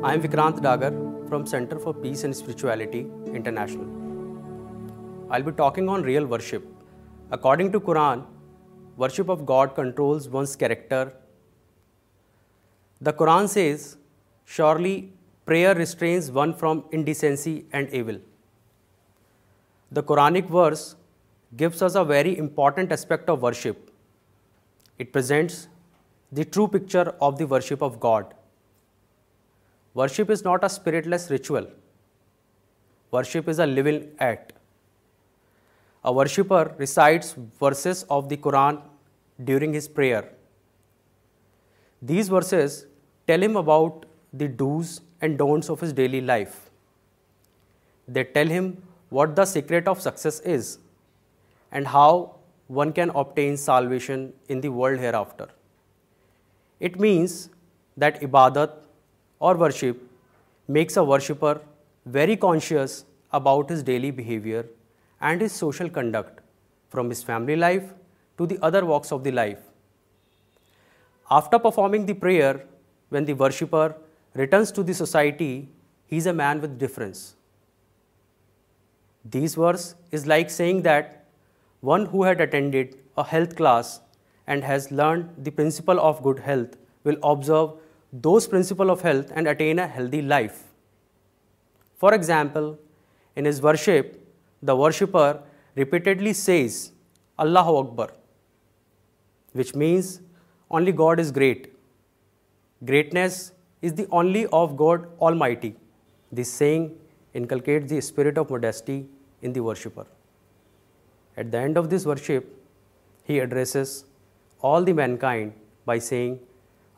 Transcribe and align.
I 0.00 0.14
am 0.14 0.22
Vikrant 0.22 0.60
Dagar 0.60 1.28
from 1.28 1.44
Center 1.44 1.76
for 1.76 1.92
Peace 1.92 2.22
and 2.22 2.36
Spirituality 2.36 3.00
International. 3.34 3.88
I'll 5.28 5.42
be 5.42 5.50
talking 5.50 5.88
on 5.88 6.04
real 6.04 6.24
worship. 6.24 6.64
According 7.32 7.72
to 7.72 7.80
Quran, 7.80 8.22
worship 8.96 9.28
of 9.28 9.44
God 9.44 9.74
controls 9.74 10.28
one's 10.28 10.54
character. 10.54 11.12
The 13.00 13.12
Quran 13.12 13.48
says, 13.48 13.96
surely 14.44 15.12
prayer 15.46 15.74
restrains 15.74 16.30
one 16.30 16.54
from 16.54 16.84
indecency 16.92 17.64
and 17.72 17.90
evil. 17.90 18.20
The 19.90 20.04
Quranic 20.04 20.48
verse 20.48 20.94
gives 21.56 21.82
us 21.82 21.96
a 21.96 22.04
very 22.04 22.38
important 22.38 22.92
aspect 22.92 23.28
of 23.28 23.42
worship. 23.42 23.90
It 24.96 25.12
presents 25.12 25.66
the 26.30 26.44
true 26.44 26.68
picture 26.68 27.16
of 27.20 27.36
the 27.36 27.48
worship 27.48 27.82
of 27.82 27.98
God. 27.98 28.26
Worship 29.98 30.28
is 30.30 30.42
not 30.46 30.64
a 30.66 30.68
spiritless 30.68 31.24
ritual. 31.30 31.64
Worship 33.10 33.48
is 33.52 33.58
a 33.64 33.66
living 33.66 33.98
act. 34.26 34.52
A 36.04 36.12
worshipper 36.18 36.60
recites 36.82 37.32
verses 37.62 38.04
of 38.16 38.28
the 38.28 38.36
Quran 38.36 38.78
during 39.50 39.72
his 39.78 39.88
prayer. 39.98 40.22
These 42.10 42.32
verses 42.36 42.78
tell 43.26 43.42
him 43.42 43.56
about 43.64 44.06
the 44.44 44.48
do's 44.62 44.94
and 45.20 45.40
don'ts 45.42 45.74
of 45.76 45.84
his 45.86 45.98
daily 46.00 46.22
life. 46.30 46.56
They 48.06 48.24
tell 48.38 48.56
him 48.56 48.72
what 49.08 49.36
the 49.40 49.50
secret 49.56 49.88
of 49.88 50.08
success 50.08 50.42
is 50.58 50.72
and 51.72 51.96
how 51.98 52.36
one 52.68 52.92
can 52.92 53.18
obtain 53.24 53.62
salvation 53.68 54.32
in 54.48 54.60
the 54.60 54.76
world 54.80 55.00
hereafter. 55.06 55.48
It 56.80 57.06
means 57.08 57.40
that 57.96 58.28
ibadat 58.32 58.76
or 59.40 59.54
worship 59.54 60.02
makes 60.66 60.96
a 60.96 61.04
worshipper 61.04 61.60
very 62.06 62.36
conscious 62.36 63.04
about 63.32 63.68
his 63.68 63.82
daily 63.82 64.10
behavior 64.10 64.66
and 65.20 65.40
his 65.40 65.52
social 65.52 65.88
conduct, 65.88 66.40
from 66.88 67.08
his 67.08 67.22
family 67.22 67.56
life 67.56 67.92
to 68.36 68.46
the 68.46 68.58
other 68.62 68.84
walks 68.84 69.12
of 69.12 69.24
the 69.24 69.32
life. 69.32 69.58
After 71.30 71.58
performing 71.58 72.06
the 72.06 72.14
prayer, 72.14 72.64
when 73.10 73.24
the 73.24 73.34
worshipper 73.34 73.94
returns 74.34 74.70
to 74.72 74.82
the 74.82 74.94
society, 74.94 75.68
he 76.06 76.16
is 76.16 76.26
a 76.26 76.32
man 76.32 76.60
with 76.60 76.78
difference. 76.78 77.34
These 79.24 79.54
verse 79.56 79.94
is 80.10 80.26
like 80.26 80.50
saying 80.50 80.82
that 80.82 81.26
one 81.80 82.06
who 82.06 82.22
had 82.22 82.40
attended 82.40 82.96
a 83.16 83.24
health 83.24 83.56
class 83.56 84.00
and 84.46 84.64
has 84.64 84.90
learned 84.90 85.44
the 85.44 85.50
principle 85.50 86.00
of 86.00 86.22
good 86.22 86.38
health 86.38 86.76
will 87.04 87.18
observe 87.22 87.72
those 88.12 88.48
principles 88.48 88.90
of 88.90 89.00
health 89.02 89.32
and 89.34 89.46
attain 89.46 89.78
a 89.78 89.86
healthy 89.86 90.22
life. 90.22 90.64
For 91.96 92.14
example, 92.14 92.78
in 93.36 93.44
his 93.44 93.60
worship, 93.60 94.20
the 94.62 94.74
worshipper 94.76 95.42
repeatedly 95.74 96.32
says, 96.32 96.92
Allahu 97.38 97.76
Akbar, 97.76 98.08
which 99.52 99.74
means 99.74 100.20
only 100.70 100.92
God 100.92 101.20
is 101.20 101.30
great. 101.30 101.72
Greatness 102.84 103.52
is 103.82 103.94
the 103.94 104.08
only 104.10 104.46
of 104.46 104.76
God 104.76 105.08
Almighty. 105.20 105.76
This 106.32 106.52
saying 106.52 106.96
inculcates 107.34 107.88
the 107.90 108.00
spirit 108.00 108.38
of 108.38 108.50
modesty 108.50 109.06
in 109.42 109.52
the 109.52 109.60
worshipper. 109.60 110.06
At 111.36 111.52
the 111.52 111.58
end 111.58 111.76
of 111.76 111.90
this 111.90 112.04
worship, 112.04 112.52
he 113.22 113.38
addresses 113.38 114.04
all 114.60 114.82
the 114.82 114.92
mankind 114.92 115.52
by 115.84 115.98
saying, 115.98 116.36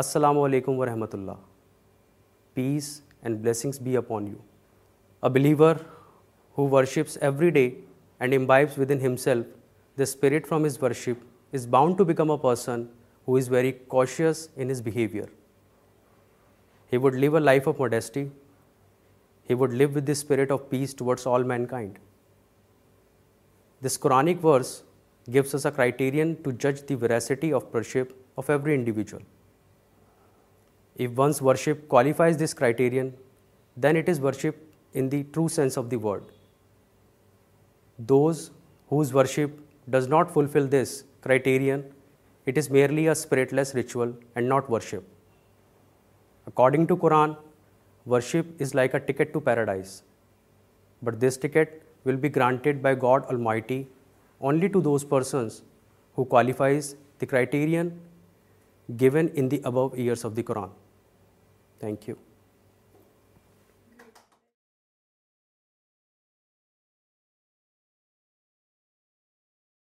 السلام 0.00 0.38
علیکم 0.38 0.78
ورحمۃ 0.78 1.14
اللہ 1.14 1.32
peace 2.54 2.88
and 3.20 3.38
blessings 3.42 3.78
be 3.82 3.96
upon 3.96 4.26
you 4.28 4.36
a 5.26 5.28
believer 5.32 5.76
who 6.56 6.66
worships 6.70 7.16
every 7.20 7.48
day 7.56 7.64
and 8.18 8.34
imbibes 8.36 8.78
within 8.90 9.00
himself 9.04 9.46
the 9.98 10.02
spirit 10.02 10.46
from 10.48 10.64
his 10.66 10.76
worship 10.82 11.24
is 11.56 11.66
bound 11.74 11.96
to 11.98 12.04
become 12.10 12.30
a 12.30 12.36
person 12.42 12.82
who 13.28 13.34
is 13.36 13.48
very 13.50 13.70
cautious 13.96 14.46
in 14.56 14.70
his 14.70 14.82
behaviour 14.88 15.28
he 16.92 16.96
would 17.02 17.14
live 17.20 17.34
a 17.36 17.40
life 17.42 17.68
of 17.68 17.78
modesty 17.80 18.24
he 19.50 19.54
would 19.60 19.74
live 19.74 19.88
with 19.94 20.06
the 20.06 20.12
spirit 20.12 20.52
of 20.52 20.68
peace 20.70 20.94
towards 20.96 21.26
all 21.34 21.44
mankind 21.70 21.98
this 23.86 23.98
Quranic 24.00 24.44
verse 24.44 24.76
gives 25.32 25.66
a 25.66 25.70
criterion 25.76 26.34
to 26.42 26.50
جج 26.58 26.82
the 26.88 26.94
veracity 27.08 27.52
of 27.60 27.74
worship 27.74 28.12
of 28.38 28.50
every 28.50 28.74
individual 28.74 29.22
If 31.04 31.18
one's 31.20 31.42
worship 31.42 31.88
qualifies 31.88 32.38
this 32.38 32.54
criterion, 32.54 33.12
then 33.76 33.96
it 33.96 34.08
is 34.08 34.18
worship 34.18 34.62
in 34.94 35.10
the 35.10 35.24
true 35.24 35.48
sense 35.56 35.76
of 35.76 35.90
the 35.90 35.96
word. 35.96 36.24
Those 37.98 38.50
whose 38.88 39.12
worship 39.12 39.58
does 39.90 40.08
not 40.08 40.30
fulfill 40.30 40.66
this 40.66 41.04
criterion, 41.20 41.84
it 42.46 42.56
is 42.56 42.70
merely 42.70 43.08
a 43.08 43.14
spiritless 43.14 43.74
ritual 43.74 44.14
and 44.36 44.48
not 44.48 44.70
worship. 44.70 45.06
According 46.46 46.86
to 46.86 46.96
Quran, 46.96 47.36
worship 48.06 48.46
is 48.58 48.74
like 48.74 48.94
a 48.94 49.00
ticket 49.00 49.34
to 49.34 49.40
paradise, 49.40 50.02
but 51.02 51.20
this 51.20 51.36
ticket 51.36 51.82
will 52.04 52.16
be 52.16 52.30
granted 52.30 52.82
by 52.82 52.94
God 52.94 53.26
Almighty 53.26 53.86
only 54.40 54.70
to 54.70 54.80
those 54.80 55.04
persons 55.04 55.60
who 56.14 56.24
qualifies 56.24 56.94
the 57.18 57.26
criterion 57.26 58.00
given 58.96 59.30
in 59.34 59.50
the 59.50 59.60
above 59.64 59.98
years 59.98 60.24
of 60.24 60.34
the 60.34 60.42
Quran. 60.42 60.70
Thank 61.80 62.08
you 62.08 62.16